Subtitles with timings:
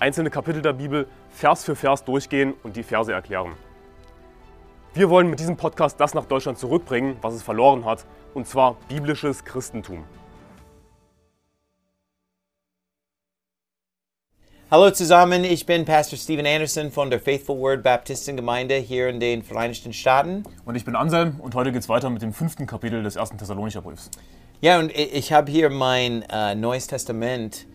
[0.00, 3.52] einzelne Kapitel der Bibel Vers für Vers durchgehen und die Verse erklären.
[4.94, 8.76] Wir wollen mit diesem Podcast das nach Deutschland zurückbringen, was es verloren hat, und zwar
[8.88, 10.04] biblisches Christentum.
[14.70, 19.42] Hallo zusammen, ich bin Pastor Steven Anderson von der Faithful Word Baptistengemeinde hier in den
[19.42, 20.44] Vereinigten Staaten.
[20.64, 23.36] Und ich bin Anselm und heute geht es weiter mit dem fünften Kapitel des ersten
[23.36, 24.10] Thessalonicher Briefs.
[24.60, 27.66] Ja, und ich, ich habe hier mein äh, Neues Testament,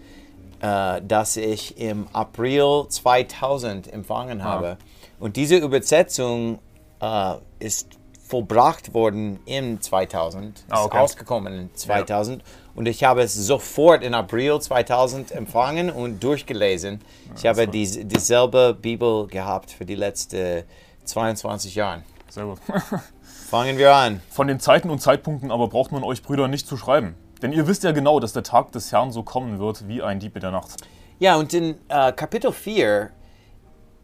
[0.62, 4.78] äh, das ich im April 2000 empfangen habe.
[5.20, 6.60] Und diese Übersetzung
[7.02, 7.90] äh, ist
[8.28, 10.98] vollbracht worden im 2000, ist Ah, okay.
[10.98, 12.44] ausgekommen in 2000.
[12.74, 17.02] Und ich habe es sofort in April 2000 empfangen und durchgelesen.
[17.38, 20.64] Ich habe dies, dieselbe Bibel gehabt für die letzten
[21.06, 22.04] 22 Jahre.
[22.30, 22.58] Sehr gut.
[23.50, 24.22] Fangen wir an.
[24.30, 27.16] Von den Zeiten und Zeitpunkten aber braucht man euch Brüder nicht zu schreiben.
[27.46, 30.20] Denn ihr wisst ja genau, dass der Tag des Herrn so kommen wird wie ein
[30.20, 30.78] Dieb in der Nacht.
[31.20, 33.12] Ja, und in äh, Kapitel 4,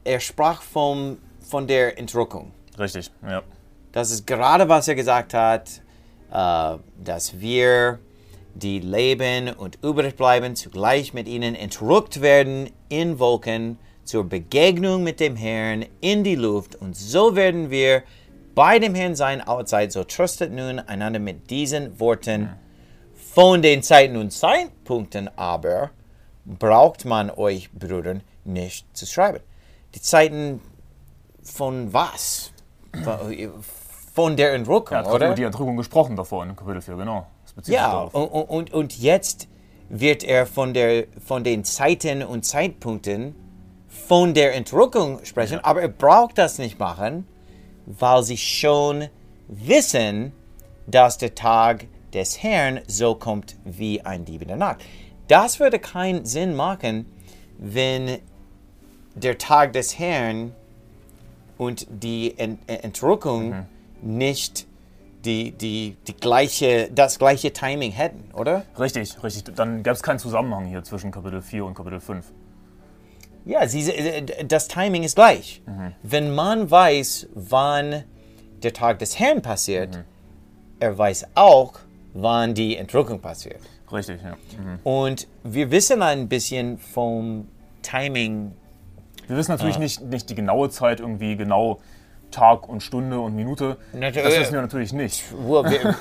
[0.03, 2.51] er sprach vom, von der Entrückung.
[2.77, 3.41] Richtig, ja.
[3.93, 5.81] Das ist gerade, was er gesagt hat,
[6.31, 7.97] äh, dass wir,
[8.53, 15.19] die leben und übrig bleiben, zugleich mit ihnen entrückt werden in Wolken zur Begegnung mit
[15.19, 16.75] dem Herrn in die Luft.
[16.75, 18.03] Und so werden wir
[18.53, 19.91] bei dem Herrn sein allzeit.
[19.91, 22.51] So tröstet nun einander mit diesen Worten.
[23.33, 25.91] Von den Zeiten und Zeitpunkten aber
[26.43, 29.39] braucht man euch, Brüdern, nicht zu schreiben.
[29.95, 30.59] Die Zeiten
[31.41, 32.51] von was?
[34.13, 35.25] Von der Entrückung, Er hat gerade oder?
[35.27, 37.25] über die Entrückung gesprochen davor in Kapitel 4, genau.
[37.67, 39.47] Ja, und, und, und jetzt
[39.87, 43.33] wird er von, der, von den Zeiten und Zeitpunkten
[43.87, 47.25] von der Entrückung sprechen, aber er braucht das nicht machen,
[47.85, 49.07] weil sie schon
[49.47, 50.33] wissen,
[50.85, 54.83] dass der Tag des Herrn so kommt wie ein Dieb in der Nacht.
[55.27, 57.05] Das würde keinen Sinn machen,
[57.57, 58.19] wenn
[59.15, 60.53] der Tag des Herrn
[61.57, 63.65] und die Ent Entrückung
[64.01, 64.65] nicht
[65.25, 68.63] die, die, die gleiche, das gleiche Timing hätten, oder?
[68.79, 69.55] Richtig, richtig.
[69.55, 72.25] Dann gäbe es keinen Zusammenhang hier zwischen Kapitel 4 und Kapitel 5.
[73.45, 75.61] Ja, sie, äh, das Timing ist gleich.
[76.03, 78.03] Wenn man weiß, wann
[78.63, 80.03] der Tag des Herrn passiert,
[80.79, 81.73] er weiß auch,
[82.13, 83.61] wann die Entrückung passiert.
[83.91, 84.31] Richtig, ja.
[84.57, 84.79] Mhm.
[84.83, 87.47] Und wir wissen ein bisschen vom
[87.81, 88.53] Timing.
[89.27, 91.79] Wir wissen natürlich nicht, nicht die genaue Zeit, irgendwie genau
[92.31, 93.77] Tag und Stunde und Minute.
[93.93, 95.23] Natürlich- Das wissen wir natürlich nicht.
[95.31, 95.95] Wir, wir,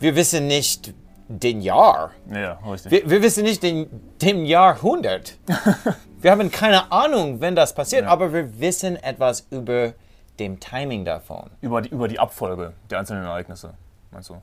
[0.00, 0.92] wir wissen nicht
[1.28, 2.10] den Jahr.
[2.32, 2.90] Ja, richtig.
[2.90, 3.86] Wir, wir wissen nicht den,
[4.20, 5.38] dem Jahrhundert.
[6.20, 9.92] wir haben keine Ahnung, wenn das passiert, aber wir wissen etwas über
[10.40, 11.50] dem Timing davon.
[11.60, 13.74] über, die, über die Abfolge der einzelnen Ereignisse,
[14.10, 14.36] meinst du?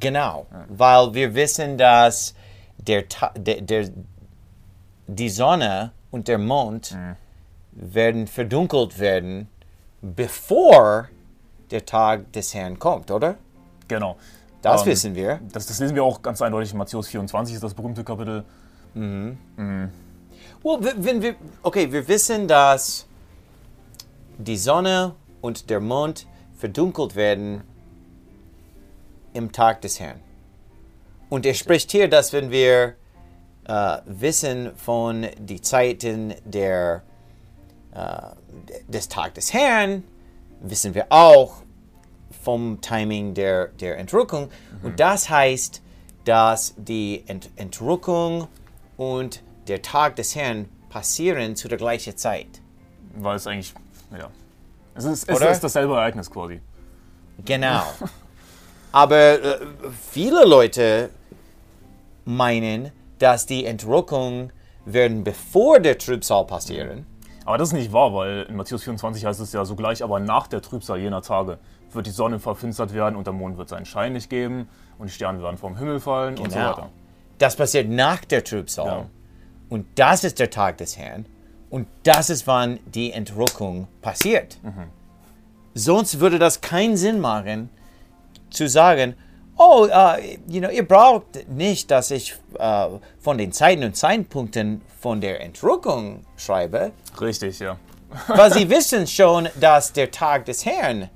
[0.00, 2.34] Genau, weil wir wissen, dass
[2.78, 3.04] der,
[3.36, 3.90] der, der,
[5.06, 6.96] die Sonne und der Mond
[7.72, 9.48] werden verdunkelt werden,
[10.00, 11.08] bevor
[11.70, 13.36] der Tag des Herrn kommt, oder?
[13.88, 14.16] Genau.
[14.60, 15.40] Das Ähm, wissen wir.
[15.52, 18.44] Das, das lesen wir auch ganz eindeutig in Matthäus 24, ist das berühmte Kapitel.
[20.62, 23.06] Well, w- wenn wir, okay, wir wissen, dass
[24.38, 26.26] die Sonne und der Mond
[26.56, 27.62] verdunkelt werden
[29.32, 30.20] im Tag des Herrn.
[31.28, 32.94] Und er spricht hier, dass wenn wir
[33.64, 37.02] äh, wissen von die Zeiten der,
[37.94, 40.04] äh, des Tag des Herrn,
[40.60, 41.62] wissen wir auch
[42.42, 44.50] vom Timing der, der Entrückung.
[44.82, 45.82] Und das heißt,
[46.24, 48.48] dass die Ent Entrückung
[48.96, 52.60] und der Tag des Herrn passieren zu der gleichen Zeit.
[53.14, 53.74] Weil es eigentlich,
[54.16, 54.28] ja.
[54.94, 56.60] Es ist, es ist dasselbe Ereignis quasi.
[57.44, 57.82] Genau.
[58.92, 59.58] Aber äh,
[60.10, 61.10] viele Leute
[62.24, 64.50] meinen, dass die Entrückung
[64.84, 67.06] werden bevor der Trübsal passieren.
[67.44, 70.46] Aber das ist nicht wahr, weil in Matthäus 24 heißt es ja sogleich, aber nach
[70.46, 71.58] der Trübsal jener Tage
[71.92, 74.68] wird die Sonne verfinstert werden und der Mond wird seinen Schein nicht geben
[74.98, 76.70] und die Sterne werden vom Himmel fallen und so Genau.
[76.70, 76.88] weiter.
[77.38, 78.86] Das passiert nach der Trübsal.
[78.86, 79.06] Ja.
[79.68, 81.26] Und das ist der Tag des Herrn.
[81.70, 84.58] Und das ist, wann die Entrückung passiert.
[85.74, 87.70] Sonst würde das keinen Sinn machen,
[88.52, 89.14] zu sagen,
[89.56, 92.88] oh, äh, you know, ihr braucht nicht, dass ich äh,
[93.20, 96.92] von den Zeiten und Zeitpunkten von der Entrückung schreibe.
[97.20, 97.76] Richtig, ja.
[98.28, 101.08] Weil sie wissen schon, dass der Tag des Herrn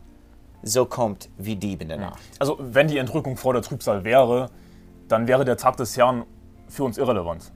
[0.62, 2.20] so kommt wie Dieb in der Nacht.
[2.38, 4.50] Also, wenn die Entrückung vor der Trübsal wäre,
[5.08, 6.24] dann wäre der Tag des Herrn
[6.68, 7.52] für uns irrelevant.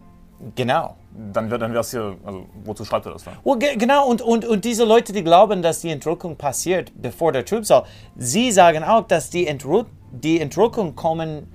[0.54, 0.96] Genau.
[1.32, 3.34] Dann wäre dann es hier, also wozu schreibt er das dann?
[3.44, 7.32] Well, ge genau, und, und, und diese Leute, die glauben, dass die Entrückung passiert bevor
[7.32, 7.84] der Trübsal,
[8.16, 11.52] sie sagen auch, dass die, Entru die Entrückung kommen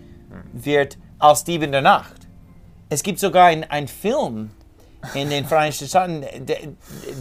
[0.54, 2.28] wird als Dieb in der Nacht.
[2.90, 4.52] Es gibt sogar einen Film
[5.14, 6.58] in den Vereinigten Staaten, der,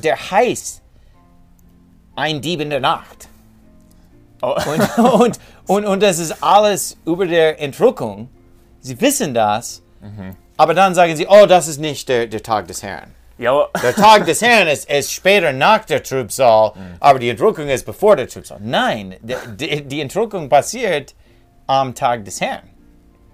[0.02, 0.82] der heißt
[2.16, 3.28] Ein Dieb in der Nacht.
[4.42, 4.54] Oh.
[4.66, 8.28] Und, und, und, und das ist alles über der Entrückung.
[8.80, 9.82] Sie wissen das,
[10.56, 13.14] aber dann sagen sie, oh, das ist nicht der, der Tag des Herrn.
[13.38, 17.84] Ja, Der Tag des Herrn ist, ist später nach der Trübsal, aber die Entrückung ist
[17.84, 18.58] bevor der Trübsal.
[18.62, 21.14] Nein, die, die, die Entrückung passiert
[21.66, 22.68] am Tag des Herrn.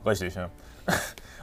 [0.07, 0.49] richtig, ja.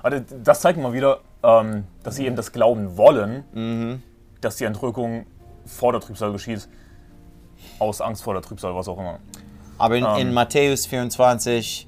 [0.03, 4.01] Also, das zeigt mal wieder, ähm, dass sie eben das glauben wollen,
[4.39, 5.25] dass die Entrückung
[5.65, 6.67] vor der Trübsal geschieht.
[7.79, 9.19] Aus Angst vor der Trübsal, was auch immer.
[9.77, 11.87] Aber in, in Matthäus 24,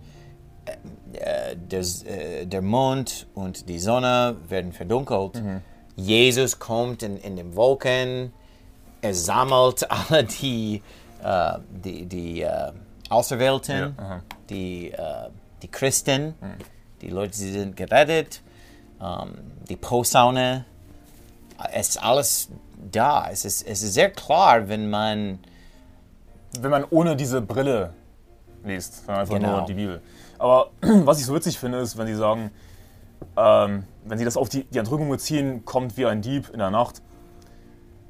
[0.65, 0.75] äh, äh,
[1.13, 5.41] der, äh, der Mond und die Sonne werden verdunkelt.
[5.95, 8.31] Jesus kommt in, in den Wolken,
[9.01, 10.81] er sammelt alle die,
[11.23, 11.53] äh,
[11.83, 12.71] die, die äh,
[13.09, 15.29] Auserwählten, Ja, die, äh,
[15.61, 16.35] die Christen,
[17.01, 18.41] die Leute, die sind gerettet,
[19.01, 19.33] ähm,
[19.67, 20.65] die Posaune.
[21.73, 22.49] Es ist alles
[22.91, 23.29] da.
[23.29, 25.39] Es ist, es ist sehr klar, wenn man
[26.61, 27.93] wenn man ohne diese Brille
[28.63, 29.57] liest, sondern einfach Genau.
[29.57, 30.01] nur die Bibel.
[30.39, 32.51] Aber was ich so witzig finde, ist, wenn sie sagen,
[33.37, 36.71] ähm, wenn sie das auf die, die Entrückung beziehen, kommt wie ein Dieb in der
[36.71, 37.01] Nacht,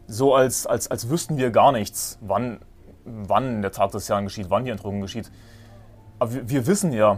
[0.07, 2.59] so als, als, als wüssten wir gar nichts, wann,
[3.03, 5.31] wann der Tag des Herrn geschieht, wann die Entrückung geschieht.
[6.17, 7.17] Aber wir, wir wissen ja,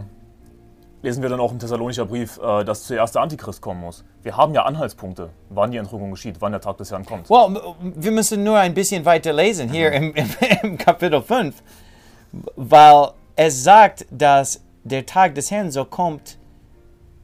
[1.02, 4.04] lesen wir dann auch im Thessalonischer Brief, äh, dass zuerst der Antichrist kommen muss.
[4.22, 7.28] Wir haben ja Anhaltspunkte, wann die Entrückung geschieht, wann der Tag des Herrn kommt.
[7.28, 10.28] Well, wir müssen nur ein bisschen weiter lesen hier im, im,
[10.62, 11.62] im Kapitel 5,
[12.56, 16.38] weil es sagt, dass der Tag des Herrn so kommt,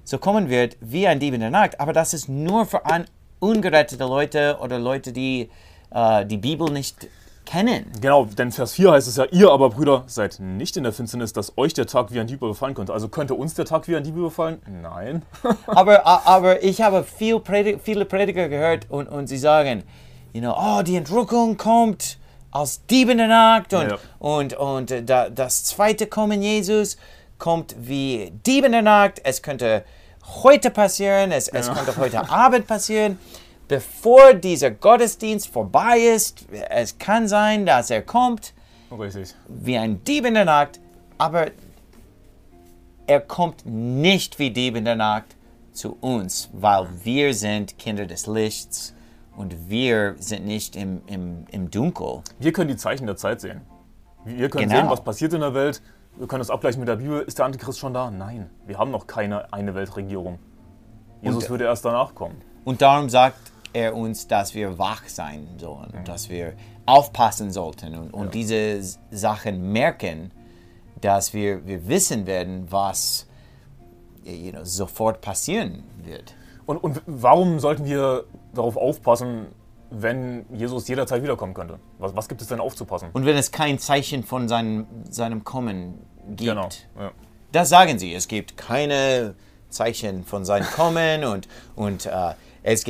[0.05, 3.05] so kommen wird wie ein Dieb in der Nacht, aber das ist nur für un
[3.41, 5.49] ungerettete Leute oder Leute, die
[5.91, 7.07] äh, die Bibel nicht
[7.45, 7.87] kennen.
[8.01, 11.33] Genau, denn Vers 4 heißt es ja, ihr aber Brüder seid nicht in der Finsternis,
[11.33, 12.93] dass euch der Tag wie ein Dieb überfallen könnte.
[12.93, 14.61] Also könnte uns der Tag wie ein Dieb überfallen?
[14.83, 15.23] Nein.
[15.67, 19.85] aber, aber ich habe viel Predi viele Prediger gehört und, und sie sagen,
[20.33, 22.19] you know, oh, die Entrückung kommt
[22.51, 23.99] als Dieb in der Nacht und, Ja.
[24.19, 26.97] und, und äh, da, das zweite Kommen Jesus
[27.39, 29.21] kommt wie Dieb in der Nacht.
[29.25, 29.85] Es könnte
[30.43, 33.19] heute passieren, es, es könnte heute Abend passieren.
[33.69, 38.55] Bevor dieser Gottesdienst vorbei ist, es kann sein, dass er kommt
[38.91, 39.35] Richtig.
[39.49, 40.81] wie ein Dieb in der Nacht,
[41.19, 41.49] aber
[43.07, 45.37] er kommt nicht wie Dieb in der Nacht
[45.73, 48.95] zu uns, weil wir sind Kinder des Lichts
[49.37, 52.23] und wir sind nicht im, im, im Dunkel.
[52.39, 53.61] Wir können die Zeichen der Zeit sehen.
[54.25, 54.81] Wir können Genau.
[54.81, 55.81] sehen, was passiert in der Welt.
[56.17, 57.21] Wir können das abgleichen mit der Bibel.
[57.23, 58.11] Ist der Antichrist schon da?
[58.11, 58.51] Nein.
[58.67, 60.39] Wir haben noch keine eine Weltregierung.
[61.23, 62.41] Jesus Und- würde erst danach kommen.
[62.65, 63.39] Und darum sagt
[63.73, 66.55] er uns, dass wir wach sein sollen, dass wir
[66.87, 70.33] aufpassen sollten und, und diese S- Sachen merken,
[71.01, 73.27] dass wir, wir wissen werden, was
[74.25, 76.35] you know, sofort passieren wird.
[76.67, 78.25] Und, und warum sollten wir
[78.55, 79.47] darauf aufpassen,
[79.91, 81.79] wenn Jesus jederzeit wiederkommen könnte?
[81.99, 83.09] Was, was gibt es denn aufzupassen?
[83.13, 85.99] Und wenn es kein Zeichen von seinem, seinem Kommen
[86.29, 86.69] gibt, Genau.
[86.99, 87.11] Ja.
[87.53, 88.15] das sagen sie.
[88.15, 89.35] Es gibt keine
[89.71, 92.85] Zeichen von seinem Kommen und, und äh, es,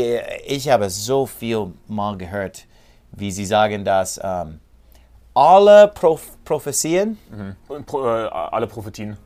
[0.47, 2.67] ich habe so viel mal gehört,
[3.13, 4.61] wie sie sagen, dass ähm,
[5.35, 7.19] alle Proph Prophezien,
[7.69, 9.17] Und pro, äh, alle Prophetien.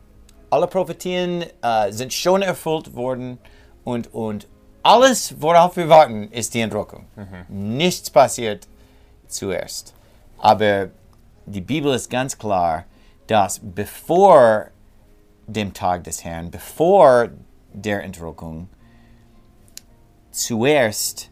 [0.50, 3.38] alle Prophetien äh, sind schon erfüllt worden
[3.84, 4.46] und, und
[4.82, 7.06] alles, worauf wir warten, ist die Entrückung.
[7.48, 8.66] Nichts passiert
[9.28, 9.94] zuerst.
[10.38, 10.88] Aber
[11.46, 12.84] die Bibel ist ganz klar,
[13.26, 14.66] dass bevor
[15.46, 17.28] dem Tag des Herrn, bevor
[17.72, 18.68] der Entrückung,
[20.30, 21.30] zuerst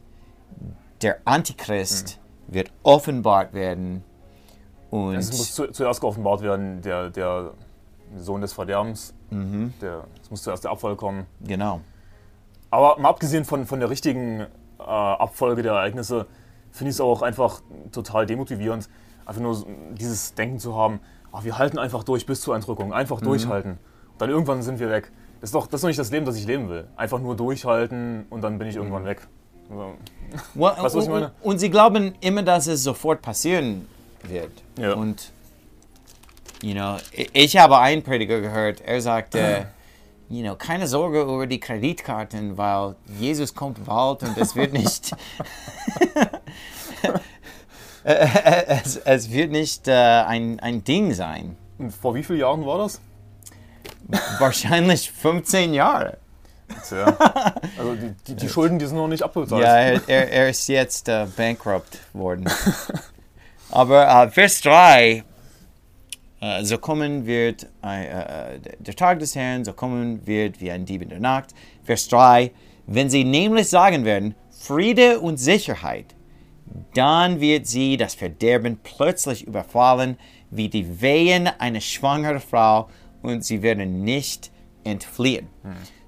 [1.03, 4.05] der Antichrist wird offenbart werden
[4.91, 7.53] und Es muss zu, zuerst geoffenbart werden, der, der
[8.19, 9.15] Sohn des Verderbens.
[9.31, 9.73] Mhm.
[9.81, 11.27] Der, es muss zuerst der Abfall kommen.
[11.41, 11.81] genau.
[12.71, 16.27] Aber mal abgesehen von, von der richtigen äh, Abfolge der Ereignisse,
[16.71, 17.61] finde ich es auch einfach
[17.93, 18.89] total demotivierend,
[19.27, 21.01] einfach nur dieses Denken zu haben,
[21.33, 22.93] ach, wir halten einfach durch bis zur Entrückung, Mhm.
[22.95, 23.79] einfach durchhalten.
[24.19, 25.11] Dann irgendwann sind wir weg.
[25.41, 26.87] Das ist, doch, das ist doch nicht das Leben, das ich leben will.
[26.97, 28.83] Einfach nur durchhalten und dann bin ich Mhm.
[28.83, 29.27] irgendwann weg.
[29.71, 29.95] Also,
[30.55, 31.33] Well, Weißt was ich meine?
[31.43, 33.87] Und, und sie glauben immer, dass es sofort passieren
[34.25, 34.51] wird.
[34.79, 34.95] Ja.
[34.95, 35.33] Und,
[36.63, 36.97] you know,
[37.33, 39.67] ich habe einen Prediger gehört, er sagte,
[40.31, 45.11] you know, keine Sorge über die Kreditkarten, weil Jesus kommt bald und es wird nicht.
[48.05, 51.57] es, es wird nicht äh, ein, ein Ding sein.
[52.01, 53.01] Vor wie vielen Jahren war das?
[54.39, 56.19] Wahrscheinlich 15 Jahre.
[56.89, 57.17] Tja.
[57.79, 59.63] Also die, die, die Schulden, die sind noch nicht abbezahlt.
[59.63, 62.49] Ja, er, er, er ist jetzt äh, bankrupt worden.
[63.71, 65.25] Aber äh, Vers 3,
[66.41, 70.85] äh, so kommen wird äh, äh, der Tag des Herrn, so kommen wird wie ein
[70.85, 71.55] Dieb in der Nacht.
[71.85, 72.51] Vers 3,
[72.87, 76.15] wenn sie nämlich sagen werden, Friede und Sicherheit,
[76.95, 80.17] dann wird sie das Verderben plötzlich überfallen,
[80.51, 82.89] wie die Wehen einer schwangeren Frau,
[83.23, 84.51] und sie werden nicht
[84.83, 85.49] entfliehen.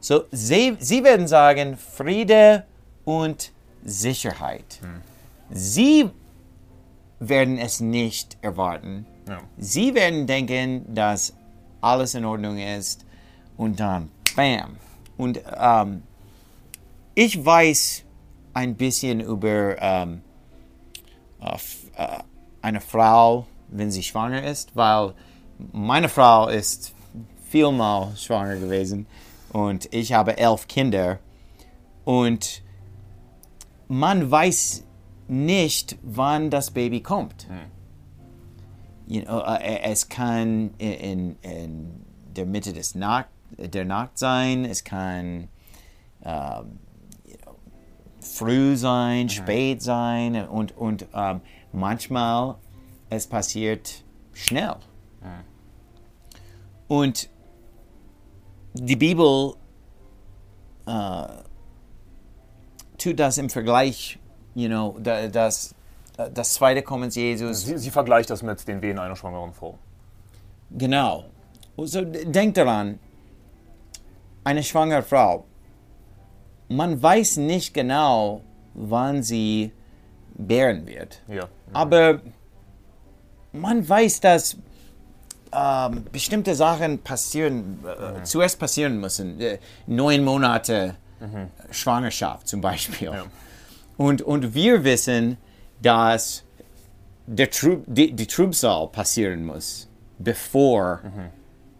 [0.00, 2.64] So, sie, sie werden sagen, Friede
[3.04, 3.52] und
[3.84, 4.80] Sicherheit.
[5.50, 6.08] Sie
[7.20, 9.06] werden es nicht erwarten.
[9.28, 9.38] Ja.
[9.56, 11.34] Sie werden denken, dass
[11.80, 13.04] alles in Ordnung ist
[13.56, 14.76] und dann bam.
[15.16, 16.02] Und ähm,
[17.14, 18.04] ich weiß
[18.54, 20.22] ein bisschen über ähm,
[21.40, 21.56] äh,
[21.96, 22.18] äh,
[22.60, 25.14] eine Frau, wenn sie schwanger ist, weil
[25.72, 26.94] meine Frau ist
[27.48, 29.06] vielmal schwanger gewesen
[29.52, 31.18] und ich habe elf Kinder
[32.04, 32.62] und
[33.88, 34.84] man weiß
[35.28, 37.46] nicht, wann das Baby kommt.
[39.12, 42.04] You know, es kann in, in
[42.34, 43.26] der Mitte des Nacht,
[43.58, 45.48] der Nacht sein, es kann
[46.24, 46.78] ähm,
[47.26, 47.54] you know,
[48.20, 51.42] früh sein, spät sein und, und ähm,
[51.72, 52.54] manchmal
[53.10, 54.02] es passiert
[54.32, 54.76] schnell.
[56.88, 57.28] Und
[58.72, 59.56] die Bibel
[60.86, 61.26] äh,
[62.96, 64.18] tut das im Vergleich,
[64.54, 65.74] you know, da- das,
[66.16, 67.64] das zweite Kommen Jesus.
[67.64, 69.78] Sie, sie vergleicht das mit den Wehen einer schwangeren Frau.
[70.70, 71.24] Genau.
[71.76, 72.98] So, denk daran,
[74.44, 75.44] eine schwangere Frau,
[76.68, 78.42] man weiß nicht genau,
[78.74, 79.72] wann sie
[80.34, 81.22] bären wird.
[81.28, 81.48] Ja.
[81.72, 82.20] Aber
[83.52, 84.56] man weiß, dass
[85.52, 89.40] ähm, bestimmte Sachen passieren, äh, zuerst passieren müssen.
[89.40, 90.96] Äh, neun Monate
[91.70, 93.12] Schwangerschaft zum Beispiel.
[93.12, 93.24] Ja.
[93.96, 95.36] Und, und wir wissen,
[95.82, 96.44] dass
[97.26, 101.00] der Trub, die, die Trübsal passieren muss, bevor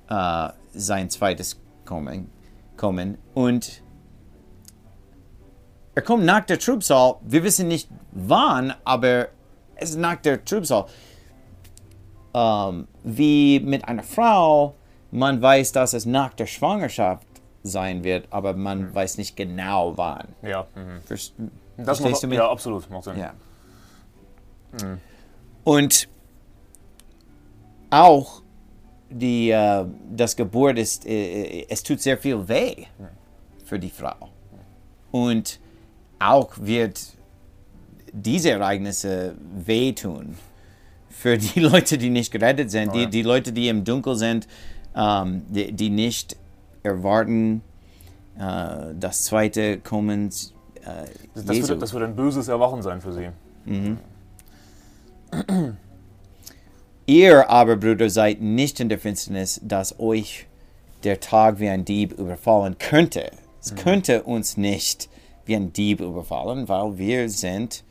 [0.09, 2.30] äh, sein zweites Kommen.
[2.76, 3.18] kommen.
[3.35, 3.82] Und
[5.94, 7.16] er kommt nach der Trübsal.
[7.23, 9.28] Wir wissen nicht wann, aber
[9.76, 10.87] es ist nach der Trübsal.
[12.35, 14.75] Ähm, wie mit einer Frau,
[15.11, 17.26] man weiß, dass es nach der Schwangerschaft
[17.62, 20.28] sein wird, aber man weiß nicht genau wann.
[20.40, 20.66] Ja.
[20.75, 21.02] Mhm.
[21.04, 21.32] Vers-
[21.76, 22.38] Das Verstehst macht, du mich?
[22.38, 22.88] Ja, absolut.
[22.90, 23.18] Macht Sinn.
[23.18, 23.35] Ja.
[25.64, 26.09] Und
[27.91, 28.43] auch
[29.11, 32.87] die, äh, das Geburt ist, äh, es tut sehr viel weh
[33.64, 34.31] für die Frau.
[35.11, 35.61] Und
[36.19, 37.00] auch wird
[38.12, 40.37] diese Ereignisse wehtun
[41.11, 43.07] für die Leute, die nicht gerettet sind, Oh die, ja.
[43.07, 44.49] die Leute, die im Dunkel sind,
[44.97, 46.37] ähm, die, die nicht
[46.83, 47.62] erwarten
[48.38, 50.31] äh, das zweite Kommen äh,
[51.35, 51.69] Das, das, Jesu.
[51.69, 53.29] wird, das wird ein böses Erwachen sein für sie.
[57.07, 60.47] Ihr aber, Brüder, seid nicht in der Finsternis, dass euch
[61.05, 63.31] der Tag wie ein Dieb überfallen könnte.
[63.61, 65.09] Es könnte uns nicht
[65.45, 67.85] wie ein Dieb überfallen, weil wir sind,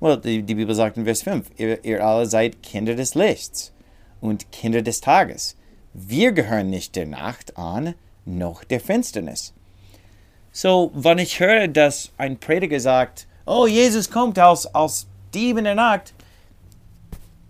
[0.00, 3.72] well, die, die Bibel sagt in Vers 5, ihr, ihr alle seid Kinder des Lichts
[4.20, 5.56] und Kinder des Tages.
[5.94, 9.54] Wir gehören nicht der Nacht an, noch der Finsternis.
[10.52, 15.64] So, wenn ich höre, dass ein Prediger sagt, oh, Jesus kommt als, als Dieb in
[15.64, 16.14] der Nacht,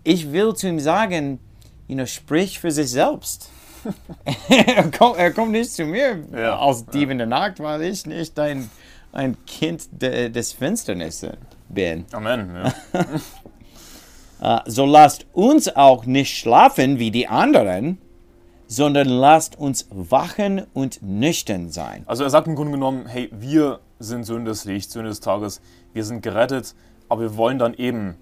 [0.09, 1.39] ich will zu ihm sagen,
[1.87, 3.51] you know, sprich für sich selbst.
[4.49, 8.07] er, kommt, er kommt nicht zu mir Ja, als Dieb in der Nacht, weil ich
[8.07, 8.69] nicht ein,
[9.13, 11.25] ein Kind de, des Finsternis
[11.69, 12.05] bin.
[12.11, 12.55] Amen.
[14.41, 14.57] Ja.
[14.57, 17.99] Äh, so lasst uns auch nicht schlafen wie die anderen,
[18.67, 22.03] sondern lasst uns wachen und nüchtern sein.
[22.07, 25.61] Also er sagt im Grunde genommen, hey, wir sind Söhne des Lichts, Söhne des Tages,
[25.93, 26.73] wir sind gerettet,
[27.09, 28.17] aber wir wollen dann eben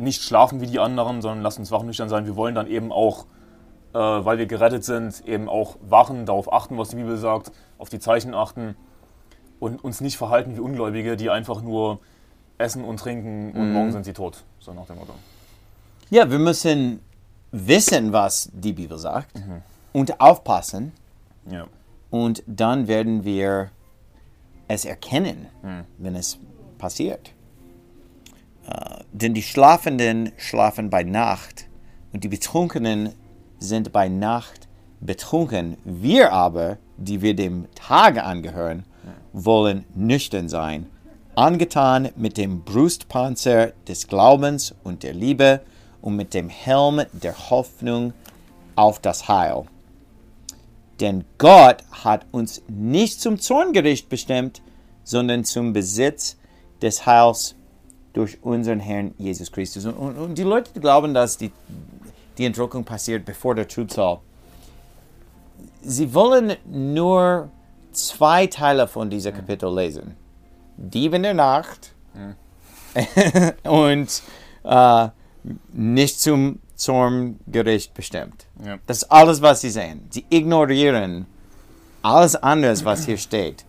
[0.00, 2.26] nicht schlafen wie die anderen, sondern lasst uns wachnüchtern sein.
[2.26, 3.26] Wir wollen dann eben auch,
[3.92, 7.88] äh, weil wir gerettet sind, eben auch wachen, darauf achten, was die Bibel sagt, auf
[7.88, 8.76] die Zeichen achten
[9.58, 12.00] und uns nicht verhalten wie Ungläubige, die einfach nur
[12.58, 14.44] essen und trinken und morgen sind sie tot.
[14.58, 15.14] So nach dem Motto.
[16.10, 17.00] Ja, wir müssen
[17.52, 19.40] wissen, was die Bibel sagt
[19.92, 20.92] und aufpassen.
[21.50, 21.66] Ja.
[22.10, 23.70] Und dann werden wir
[24.68, 25.46] es erkennen,
[25.98, 26.38] wenn es
[26.78, 27.32] passiert.
[28.70, 31.66] Äh, denn die Schlafenden schlafen bei Nacht
[32.12, 33.10] und die Betrunkenen
[33.58, 34.68] sind bei Nacht
[35.00, 35.76] betrunken.
[35.84, 38.84] Wir aber, die wir dem Tage angehören,
[39.32, 40.86] wollen nüchtern sein,
[41.34, 45.60] angetan mit dem Brustpanzer des Glaubens und der Liebe
[46.00, 48.12] und mit dem Helm der Hoffnung
[48.76, 49.64] auf das Heil.
[51.00, 54.60] Denn Gott hat uns nicht zum Zorngericht bestimmt,
[55.02, 56.36] sondern zum Besitz
[56.82, 57.54] des Heils
[58.12, 59.86] durch unseren Herrn Jesus Christus.
[59.86, 61.52] Und, und, und die Leute glauben, dass die,
[62.38, 64.18] die Entrückung passiert bevor der Trübsal.
[65.82, 67.50] Sie wollen nur
[67.92, 70.16] zwei Teile von diesem Kapitel lesen.
[70.76, 71.92] Dieb in der Nacht
[73.64, 74.22] und
[74.64, 75.08] äh,
[75.72, 78.46] nicht zum Zorngericht bestimmt.
[78.64, 78.78] Ja.
[78.86, 80.06] Das ist alles, was sie sehen.
[80.10, 81.26] Sie ignorieren
[82.02, 83.64] alles anderes, was hier steht.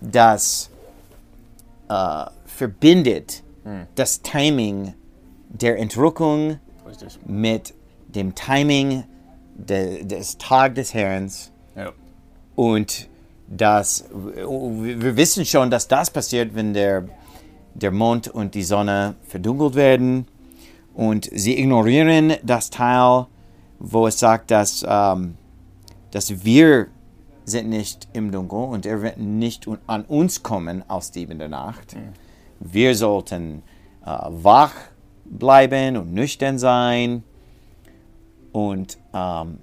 [0.00, 0.70] Das
[1.88, 2.24] äh,
[2.54, 3.42] verbindet
[3.94, 4.94] das Timing
[5.48, 7.18] der Entrückung Richtig.
[7.26, 7.74] mit
[8.08, 9.04] dem Timing
[9.54, 11.30] de, des Tag des Herrn.
[11.76, 11.92] Ja.
[12.54, 13.08] Und
[13.46, 17.08] das, wir wissen schon, dass das passiert, wenn der,
[17.74, 20.26] der Mond und die Sonne verdunkelt werden.
[20.94, 23.26] Und sie ignorieren das Teil,
[23.78, 25.34] wo es sagt, dass, ähm,
[26.10, 26.86] dass wir
[27.44, 31.48] sind nicht im Dunkel und er wird nicht an uns kommen aus Dieb in der
[31.48, 31.94] Nacht.
[32.64, 33.62] Wir sollten
[34.04, 34.74] äh, wach
[35.24, 37.22] bleiben und nüchtern sein.
[38.52, 39.58] Und ähm,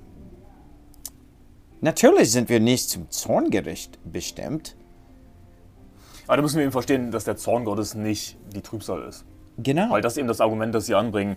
[1.82, 4.76] natürlich sind wir nicht zum Zorngericht bestimmt.
[6.28, 9.26] Aber da müssen wir eben verstehen, dass der Zorn Gottes nicht die Trübsal ist.
[9.58, 9.90] Genau.
[9.90, 11.36] Weil das eben das Argument, das sie anbringen,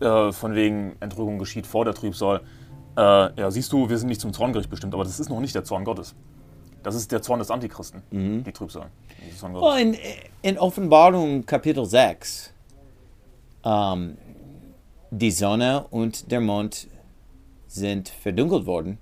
[0.00, 2.40] äh, von wegen Entrückung geschieht vor der Trübsal.
[2.96, 5.54] Äh, ja, siehst du, wir sind nicht zum Zorngericht bestimmt, aber das ist noch nicht
[5.54, 6.14] der Zorn Gottes.
[6.82, 8.02] Das ist der Zorn des Antichristen,
[8.44, 8.90] die Trübsal.
[9.42, 9.96] Well, in,
[10.42, 12.52] in Offenbarung Kapitel 6,
[13.64, 14.16] ähm,
[15.10, 16.86] die Sonne und der Mond
[17.66, 18.98] sind verdunkelt worden.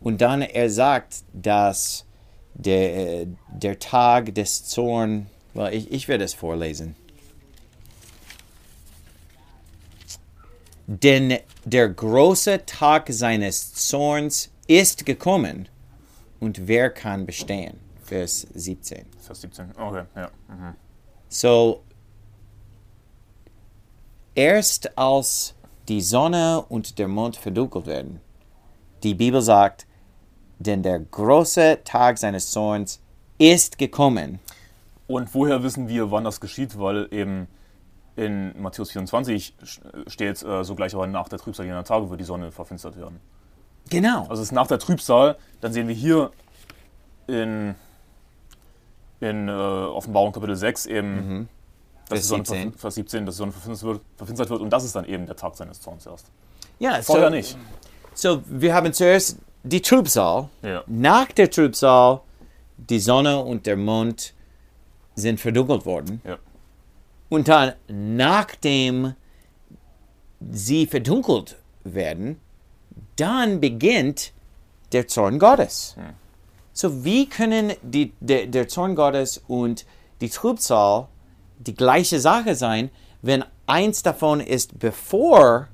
[0.00, 2.06] Und dann er sagt, dass
[2.54, 6.96] der, der Tag des Zorn, well, ich, ich werde es vorlesen.
[10.86, 15.68] Denn der große Tag seines Zorns ist gekommen.
[16.40, 17.78] Und wer kann bestehen?
[18.02, 19.06] Vers 17.
[19.18, 19.70] Vers 17.
[19.76, 20.30] Okay, ja.
[20.48, 20.74] Mhm.
[21.28, 21.82] So,
[24.34, 25.54] erst als
[25.88, 28.20] die Sonne und der Mond verdunkelt werden,
[29.02, 29.86] die Bibel sagt,
[30.58, 33.00] denn der große Tag seines Zorns
[33.38, 34.40] ist gekommen.
[35.06, 36.78] Und woher wissen wir, wann das geschieht?
[36.78, 37.48] Weil eben
[38.16, 39.54] in Matthäus 24
[40.06, 43.20] steht, äh, sogleich aber nach der Trübsal jener Tage wird die Sonne verfinstert werden.
[43.90, 44.22] Genau.
[44.22, 46.30] Also es ist nach der Trübsal, dann sehen wir hier
[47.26, 47.74] in,
[49.20, 51.48] in äh, Offenbarung Kapitel 6 eben,
[52.08, 52.72] dass Vers die Sonne 17.
[52.72, 55.26] verfin- Vers 17, dass die Sonne verfinstert wird, verfinstert wird und das ist dann eben
[55.26, 56.26] der Tag seines Zorns erst.
[56.78, 57.56] ja, Vorher so, nicht.
[58.14, 60.48] so wir haben zuerst die Trübsal.
[60.62, 60.84] Ja.
[60.86, 62.20] Nach der Trübsal,
[62.76, 64.34] die Sonne und der Mond
[65.16, 66.20] sind verdunkelt worden.
[66.24, 66.36] Ja.
[67.28, 69.14] Und dann, nachdem
[70.52, 72.38] sie verdunkelt werden,
[73.16, 74.32] dann beginnt
[74.92, 75.96] der Zorn Gottes.
[76.72, 79.86] So, wie können die, der, der Zorn Gottes und
[80.20, 81.08] die Trübsal
[81.58, 82.90] die gleiche Sache sein,
[83.22, 85.68] wenn eins davon ist, bevor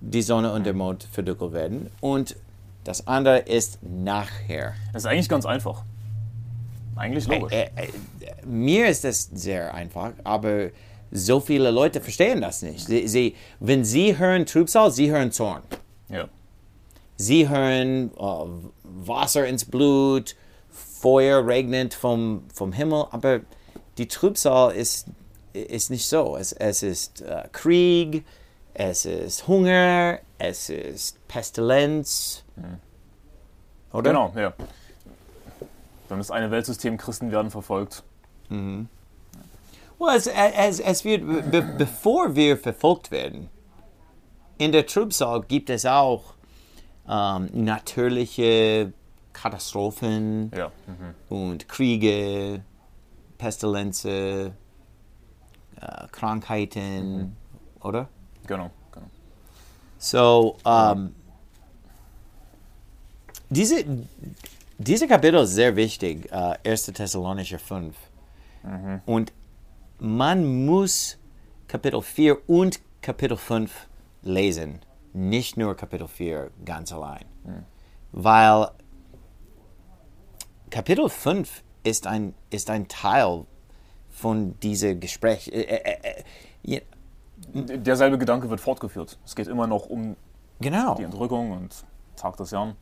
[0.00, 2.36] die Sonne und der Mond verdunkelt werden und
[2.82, 4.74] das andere ist nachher?
[4.92, 5.82] Das ist eigentlich ganz einfach.
[6.96, 7.52] Eigentlich logisch.
[7.52, 7.88] Äh, äh,
[8.44, 10.70] mir ist das sehr einfach, aber
[11.10, 12.86] so viele Leute verstehen das nicht.
[12.86, 15.62] Sie, sie, wenn sie hören Trübsal, sie hören Zorn.
[16.08, 16.28] Ja.
[17.16, 20.36] Sie hören äh, Wasser ins Blut,
[20.70, 23.40] Feuer regnet vom, vom Himmel, aber
[23.98, 25.06] die Trübsal ist,
[25.52, 26.36] ist nicht so.
[26.36, 28.24] Es, es ist äh, Krieg,
[28.74, 32.44] es ist Hunger, es ist Pestilenz.
[33.92, 34.10] Oder?
[34.10, 34.52] Genau, ja.
[36.08, 38.02] Dann das eine Weltsystem, Christen werden verfolgt.
[38.50, 43.48] Well, es, es, es wird, be, bevor wir verfolgt werden,
[44.58, 46.33] in der Trübsal gibt es auch
[47.08, 48.92] ähm, natürliche
[49.32, 50.70] Katastrophen Ja.
[50.86, 51.36] Mhm.
[51.36, 52.62] und Kriege,
[53.38, 54.52] Pestilenzen,
[55.80, 57.36] äh, Krankheiten,
[57.80, 58.08] oder?
[58.46, 59.06] Genau, genau.
[59.98, 61.14] So, ähm,
[63.50, 63.84] diese,
[64.78, 66.86] diese Kapitel ist sehr wichtig, äh, 1.
[66.86, 67.94] Thessalonischer 5.
[69.06, 69.32] Und
[69.98, 71.18] man muss
[71.68, 73.70] Kapitel 4 und Kapitel 5
[74.22, 74.80] lesen,
[75.14, 77.24] nicht nur Kapitel 4 ganz allein.
[78.12, 78.68] Weil
[80.70, 83.46] Kapitel 5 ist ein, ist ein Teil
[84.10, 85.48] von diesem Gespräch.
[85.48, 86.24] Äh, äh,
[86.64, 86.80] äh,
[87.52, 89.18] Derselbe Gedanke wird fortgeführt.
[89.24, 90.16] Es geht immer noch um
[90.60, 90.94] genau.
[90.94, 91.84] die Entrückung und
[92.16, 92.76] Tag des Herrn.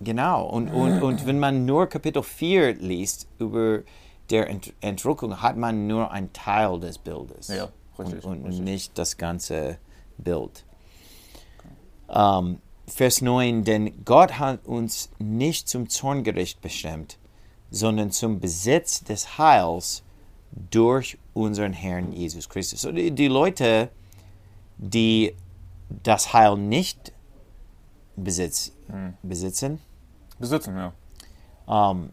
[0.00, 3.82] Genau, und, und, und wenn man nur Kapitel 4 liest über
[4.30, 7.48] der Ent Entrückung hat man nur einen Teil des Bildes.
[7.48, 8.64] Ja, richtig, Und, und richtig.
[8.64, 9.78] nicht das ganze
[10.18, 10.64] Bild.
[12.14, 17.18] Ähm, Vers 9, denn Gott hat uns nicht zum Zorngericht bestimmt,
[17.70, 20.02] sondern zum Besitz des Heils
[20.70, 22.82] durch unseren Herrn Jesus Christus.
[22.82, 23.88] So die, Leute,
[24.76, 25.34] die
[26.02, 27.12] das Heil nicht
[28.16, 29.14] besitz, Hm.
[29.22, 29.80] besitzen,
[30.38, 30.92] Besitzen, ja.
[31.90, 32.10] ähm,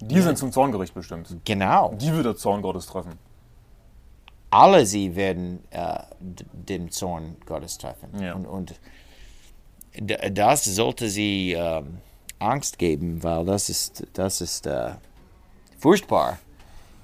[0.00, 1.36] Die sind zum Zorngericht bestimmt.
[1.44, 3.18] genau, Die wird der Zorn Gottes treffen.
[4.50, 8.08] alle sie werden äh, dem Zorn Gottes treffen.
[8.22, 8.34] Ja.
[8.34, 8.80] Und, und
[10.32, 11.98] das sollte sie ähm,
[12.38, 14.92] Angst geben, weil das ist, das ist äh,
[15.78, 16.38] furchtbar,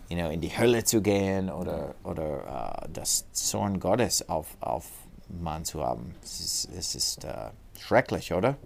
[0.09, 4.87] you know, in die Hölle zu gehen oder, oder äh, das Zorn Gottes auf, auf
[5.29, 6.15] Mann zu haben.
[6.23, 8.57] Es ist, es ist äh, schrecklich, oder?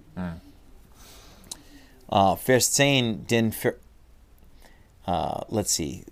[2.10, 3.74] Äh, Vers 10, denn für,
[5.06, 6.04] äh, let's see,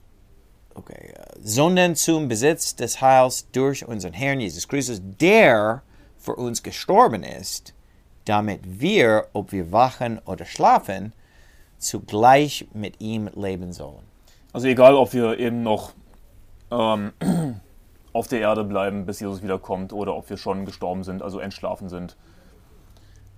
[0.77, 5.83] Okay, äh, sondern zum Besitz des Heils durch unseren Herrn Jesus Christus, der
[6.19, 7.73] für uns gestorben ist,
[8.27, 11.12] damit wir, ob wir wachen oder schlafen,
[11.79, 14.05] zugleich mit ihm leben sollen.
[14.53, 15.93] Also egal, ob wir eben noch
[16.71, 17.12] ähm,
[18.12, 21.89] auf der Erde bleiben, bis Jesus wiederkommt, oder ob wir schon gestorben sind, also entschlafen
[21.89, 22.17] sind.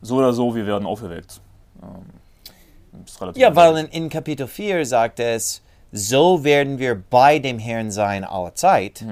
[0.01, 1.40] So oder so, wir werden auferweckt.
[1.83, 2.07] Ähm,
[3.40, 8.24] Ja, weil in, in Kapitel 4 sagt es, so werden wir bei dem Herrn sein
[8.24, 9.03] alle Zeit.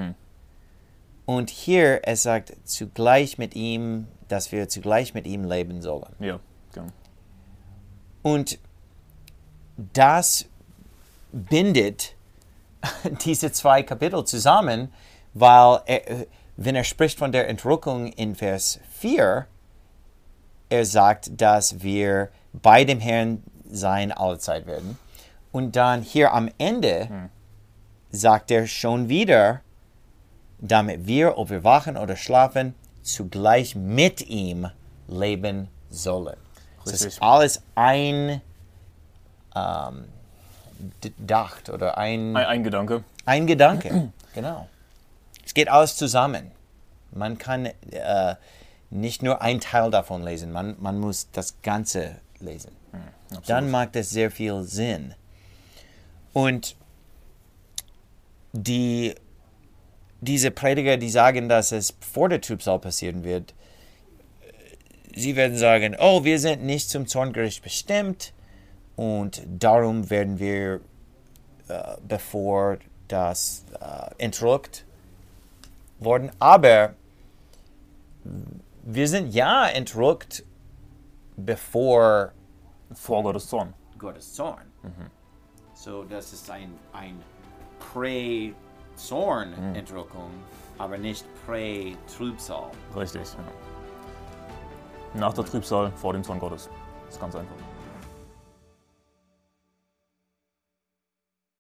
[1.27, 6.15] Und hier es sagt, zugleich mit ihm, dass wir zugleich mit ihm leben sollen.
[6.21, 6.39] Ja,
[6.73, 6.87] genau.
[8.23, 8.59] Und
[9.93, 10.47] das
[11.33, 12.15] bindet
[13.25, 14.93] diese zwei Kapitel zusammen,
[15.35, 19.47] weil er, wenn er spricht von der Entrückung in Vers 4,
[20.69, 24.99] er sagt, dass wir bei dem Herrn sein alle Zeit werden.
[25.53, 27.31] Und dann hier am Ende
[28.11, 29.61] sagt er schon wieder,
[30.59, 34.69] damit wir, ob wir wachen oder schlafen, zugleich mit ihm
[35.09, 36.37] leben sollen.
[36.85, 38.41] Das ist alles ein
[39.55, 40.05] ähm,
[41.19, 43.05] Dacht oder ein, Ein, ein Gedanke.
[43.25, 44.13] ein Gedanke.
[44.35, 44.69] genau.
[45.45, 46.51] Es geht alles zusammen.
[47.13, 48.35] Man kann äh,
[48.91, 52.73] nicht nur ein Teil davon lesen, man, man muss das Ganze lesen.
[53.47, 55.15] Dann macht es sehr viel Sinn.
[56.33, 56.77] Und
[58.53, 59.15] die,
[60.21, 63.55] diese Prediger, die sagen, dass es vor der Trübsal passieren wird,
[65.15, 68.33] sie werden sagen, oh, wir sind nicht zum Zorngericht bestimmt
[68.97, 70.81] und darum werden wir,
[71.69, 74.85] äh, bevor das äh, entrückt
[75.99, 76.31] worden.
[76.39, 76.95] Aber
[78.83, 80.45] wir sind ja entrückt,
[81.37, 82.33] bevor
[82.95, 83.75] Vor Gottes Zorn.
[83.99, 84.63] Gottes Zorn.
[85.75, 87.21] So, das ist ein, ein
[88.97, 90.31] Prä-Zorn-Entrückung,
[90.79, 92.71] aber nicht Prä-Trübsal.
[92.97, 93.23] Richtig.
[95.15, 95.21] Ja.
[95.21, 96.69] Nach der Trübsal, vor dem Zorn Gottes.
[97.07, 97.55] Das ist ganz einfach.